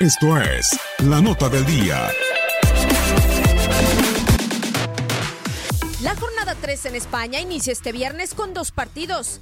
[0.00, 0.66] Esto es
[1.00, 2.10] La Nota del Día.
[6.00, 9.40] La jornada 3 en España inicia este viernes con dos partidos.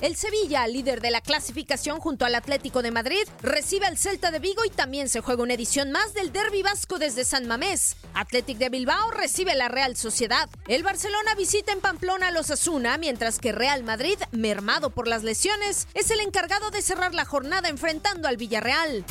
[0.00, 4.38] El Sevilla, líder de la clasificación junto al Atlético de Madrid, recibe al Celta de
[4.38, 7.96] Vigo y también se juega una edición más del Derby Vasco desde San Mamés.
[8.14, 10.48] Athletic de Bilbao recibe la Real Sociedad.
[10.68, 15.22] El Barcelona visita en Pamplona a los Asuna, mientras que Real Madrid, mermado por las
[15.22, 19.04] lesiones, es el encargado de cerrar la jornada enfrentando al Villarreal.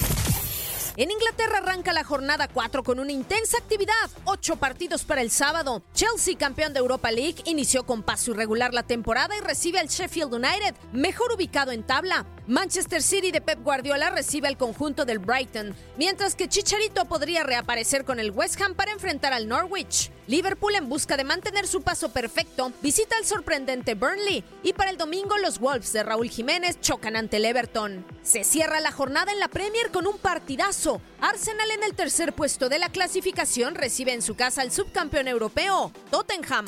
[0.99, 3.93] En Inglaterra arranca la jornada 4 con una intensa actividad.
[4.25, 5.81] Ocho partidos para el sábado.
[5.93, 10.33] Chelsea, campeón de Europa League, inició con paso irregular la temporada y recibe al Sheffield
[10.33, 12.25] United, mejor ubicado en tabla.
[12.49, 18.05] Manchester City de Pep Guardiola recibe al conjunto del Brighton, mientras que Chicharito podría reaparecer
[18.05, 20.09] con el West Ham para enfrentar al Norwich.
[20.25, 24.97] Liverpool, en busca de mantener su paso perfecto, visita al sorprendente Burnley y para el
[24.97, 28.03] domingo los Wolves de Raúl Jiménez chocan ante el Everton.
[28.23, 31.01] Se cierra la jornada en la Premier con un partidazo.
[31.21, 35.91] Arsenal en el tercer puesto de la clasificación recibe en su casa al subcampeón europeo,
[36.09, 36.65] Tottenham.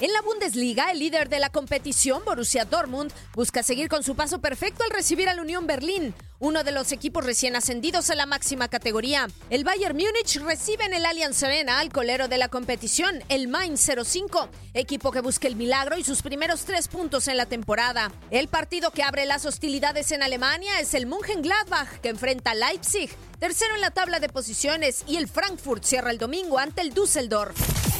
[0.00, 4.40] En la Bundesliga, el líder de la competición, Borussia Dortmund, busca seguir con su paso
[4.40, 8.68] perfecto al recibir al Unión Berlín, uno de los equipos recién ascendidos a la máxima
[8.68, 9.26] categoría.
[9.50, 13.90] El Bayern Múnich recibe en el Allianz Arena al colero de la competición, el Mainz
[14.04, 18.12] 05, equipo que busca el milagro y sus primeros tres puntos en la temporada.
[18.30, 23.10] El partido que abre las hostilidades en Alemania es el Mönchengladbach, que enfrenta a Leipzig,
[23.40, 27.97] tercero en la tabla de posiciones, y el Frankfurt cierra el domingo ante el Düsseldorf.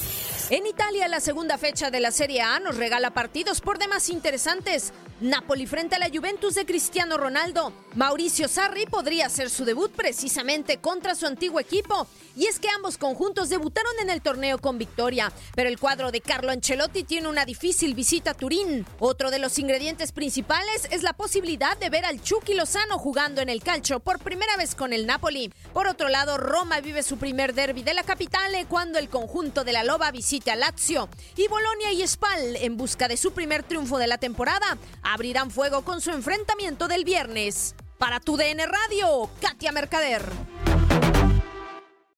[0.51, 4.95] En Italia, la segunda fecha de la Serie A nos regala partidos por demás interesantes.
[5.21, 7.73] Napoli frente a la Juventus de Cristiano Ronaldo.
[7.97, 12.07] Mauricio Sarri podría hacer su debut precisamente contra su antiguo equipo.
[12.35, 16.21] Y es que ambos conjuntos debutaron en el torneo con victoria, pero el cuadro de
[16.21, 18.87] Carlo Ancelotti tiene una difícil visita a Turín.
[19.01, 23.49] Otro de los ingredientes principales es la posibilidad de ver al Chucky Lozano jugando en
[23.49, 25.53] el calcio por primera vez con el Napoli.
[25.75, 29.73] Por otro lado, Roma vive su primer derby de la capitale cuando el conjunto de
[29.73, 31.09] la Loba visita Lazio.
[31.37, 35.83] Y Bolonia y Spal, en busca de su primer triunfo de la temporada, abrirán fuego
[35.83, 37.75] con su enfrentamiento del viernes.
[37.99, 40.23] Para tu DN Radio, Katia Mercader.